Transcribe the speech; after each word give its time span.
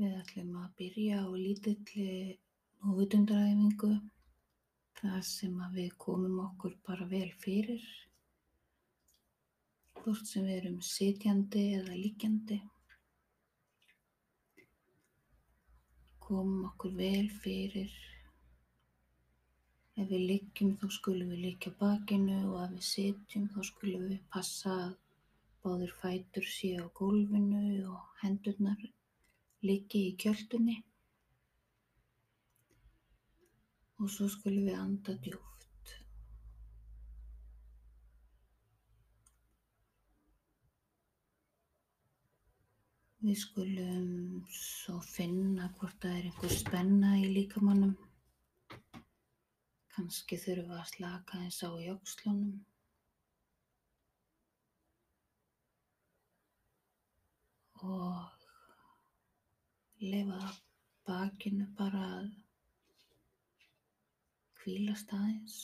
Við 0.00 0.12
ætlum 0.16 0.52
að 0.56 0.68
byrja 0.78 1.16
á 1.20 1.28
lítilli 1.36 2.12
núvitundaræfingu 2.80 3.88
þar 5.00 5.24
sem 5.28 5.56
að 5.60 5.74
við 5.78 5.88
komum 6.04 6.38
okkur 6.40 6.76
bara 6.86 7.08
vel 7.10 7.26
fyrir, 7.42 7.82
hvort 9.98 10.30
sem 10.30 10.46
við 10.48 10.54
erum 10.54 10.78
sitjandi 10.90 11.64
eða 11.80 11.96
liggjandi. 11.98 12.56
Komum 16.24 16.62
okkur 16.70 16.94
vel 17.02 17.28
fyrir. 17.42 17.92
Ef 19.98 20.08
við 20.14 20.24
liggjum 20.30 20.70
þá 20.80 20.86
skulum 20.96 21.34
við 21.34 21.42
liggja 21.48 21.74
bakinu 21.82 22.38
og 22.54 22.56
ef 22.62 22.72
við 22.78 22.88
sitjum 22.88 23.44
þá 23.52 23.60
skulum 23.68 24.08
við 24.14 24.24
passa 24.32 24.78
að 24.86 24.96
báðir 25.60 25.92
fætur 26.00 26.48
séu 26.54 26.88
á 26.88 26.94
gólfinu 27.02 27.66
og 27.92 28.24
hendurnar 28.24 28.88
liggi 29.66 30.06
í 30.08 30.16
kjöltunni. 30.20 30.76
Og 34.00 34.08
svo 34.08 34.28
skulum 34.32 34.66
við 34.70 34.78
anda 34.80 35.14
djúpt. 35.20 35.94
Við 43.20 43.36
skulum 43.36 44.46
svo 44.48 44.96
finna 45.04 45.68
hvort 45.76 45.98
það 46.00 46.14
er 46.16 46.30
einhver 46.30 46.54
spenna 46.56 47.12
í 47.20 47.26
líkamannum. 47.34 47.92
Kannski 49.92 50.38
þurfum 50.40 50.72
við 50.72 50.80
að 50.80 50.90
slaka 50.94 51.36
aðeins 51.36 51.60
á 51.60 51.70
í 51.76 51.90
öxlunum. 51.92 52.69
Leyfa 60.00 60.40
bakinu 61.04 61.66
bara 61.76 62.00
að 62.20 62.28
hvílast 64.60 65.12
aðeins. 65.12 65.56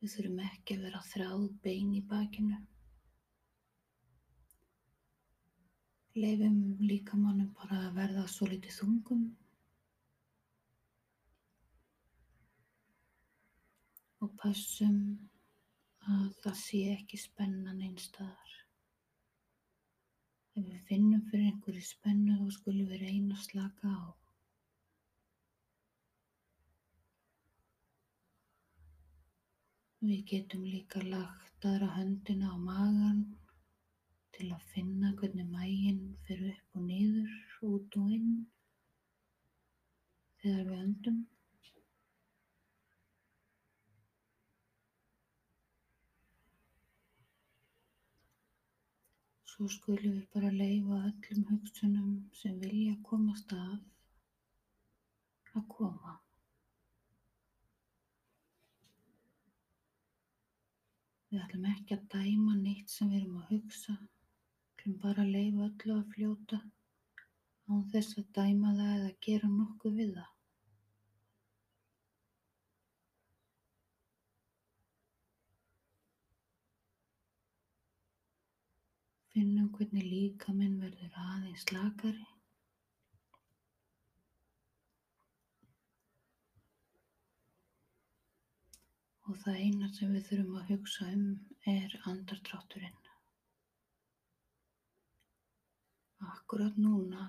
Við 0.00 0.14
þurfum 0.14 0.40
ekki 0.46 0.76
að 0.78 0.86
vera 0.86 1.02
þráð 1.10 1.44
bein 1.66 1.92
í 1.98 2.02
bakinu. 2.12 2.62
Leifum 6.16 6.60
líkamannum 6.80 7.52
bara 7.60 7.82
að 7.88 7.96
verða 8.00 8.26
svolítið 8.32 8.76
þungum. 8.78 9.24
Og 14.24 14.32
passum 14.40 15.00
að 16.08 16.30
það 16.40 16.62
sé 16.62 16.86
ekki 16.94 17.20
spennan 17.20 17.84
einstaðar. 17.84 18.56
Ef 20.56 20.64
við 20.64 20.84
finnum 20.88 21.24
fyrir 21.30 21.48
einhverju 21.50 21.82
spennu 21.84 22.34
þá 22.38 22.46
skulum 22.54 22.86
við 22.92 23.02
reyna 23.02 23.34
að 23.36 23.42
slaka 23.46 23.90
á. 23.92 24.04
Við 30.06 30.22
getum 30.30 30.64
líka 30.64 31.02
lagt 31.04 31.68
aðra 31.68 31.90
höndina 31.98 32.54
á 32.54 32.56
magan 32.56 33.20
til 34.36 34.48
að 34.56 34.64
finna 34.72 35.12
hvernig 35.20 35.52
maginn 35.52 36.02
fer 36.24 36.42
upp 36.54 36.80
og 36.80 36.88
niður, 36.88 37.38
út 37.74 38.00
og 38.00 38.10
inn 38.16 38.34
þegar 40.40 40.68
við 40.70 40.84
öndum. 40.86 41.24
Svo 49.56 49.66
skulum 49.72 50.16
við 50.18 50.24
bara 50.34 50.48
leyfa 50.52 50.96
öllum 51.08 51.44
hugsunum 51.50 52.08
sem 52.38 52.56
vilja 52.60 52.96
komast 53.08 53.54
að 53.56 53.78
að 55.56 55.62
koma. 55.70 56.12
Við 61.30 61.40
ætlum 61.46 61.64
ekki 61.72 61.96
að 61.96 62.04
dæma 62.18 62.58
neitt 62.58 62.92
sem 62.92 63.08
við 63.14 63.22
erum 63.22 63.40
að 63.40 63.54
hugsa, 63.54 63.96
við 63.96 64.76
ætlum 64.76 65.00
bara 65.06 65.24
að 65.24 65.34
leyfa 65.38 65.70
öllu 65.70 65.96
að 66.02 66.12
fljóta 66.12 66.60
án 67.72 67.90
þess 67.94 68.20
að 68.20 68.30
dæma 68.42 68.76
það 68.82 68.94
eða 68.98 69.12
gera 69.30 69.54
nokkuð 69.54 70.00
við 70.02 70.16
það. 70.18 70.35
Finnum 79.36 79.66
hvernig 79.76 80.04
líkaminn 80.08 80.78
verður 80.80 81.16
aðeins 81.20 81.66
slakari. 81.66 82.22
Og 89.28 89.36
það 89.42 89.58
eina 89.60 89.90
sem 89.92 90.14
við 90.16 90.24
þurfum 90.30 90.54
að 90.56 90.70
hugsa 90.72 91.08
um 91.12 91.26
er 91.68 91.96
andardrátturinn. 92.12 93.10
Akkurat 96.30 96.78
núna 96.80 97.26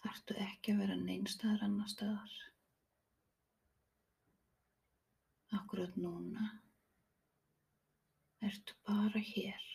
þarftu 0.00 0.38
ekki 0.46 0.72
að 0.72 0.80
vera 0.86 0.96
neinstaðar 1.02 1.66
annar 1.68 1.92
staðar. 1.92 2.38
Akkurat 5.60 6.00
núna 6.00 6.48
ertu 8.48 8.80
bara 8.88 9.20
hér. 9.34 9.68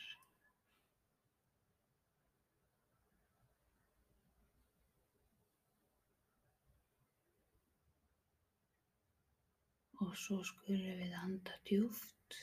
Og 10.15 10.19
svo 10.23 10.35
skulum 10.47 10.99
við 10.99 11.13
anda 11.19 11.53
djúpt. 11.67 12.35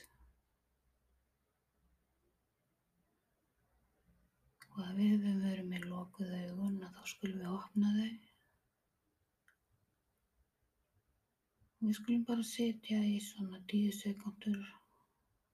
Og 4.67 4.81
ef 4.91 4.99
við 4.99 5.39
verum 5.45 5.71
með 5.71 5.87
lokuð 5.89 6.35
augun 6.37 6.75
þá 6.83 6.99
skulum 7.11 7.39
við 7.41 7.55
opna 7.55 7.93
þau. 7.95 8.11
Og 11.79 11.87
við 11.87 11.97
skulum 11.97 12.27
bara 12.27 12.45
sitja 12.51 12.99
í 13.09 13.15
svona 13.31 13.63
tíu 13.73 13.95
sekundur 14.03 14.61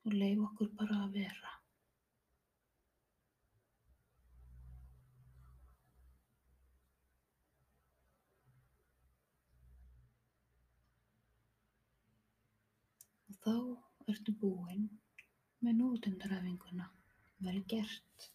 og 0.03 0.19
leyfa 0.19 0.49
okkur 0.49 0.75
bara 0.81 0.99
að 1.05 1.15
vera. 1.21 1.55
Og 13.29 13.38
þá 13.49 14.11
ertu 14.11 14.33
búinn 14.41 14.83
með 15.65 15.77
núvitundaræfinguna. 15.79 16.85
Vel 17.45 17.61
gert. 17.71 18.25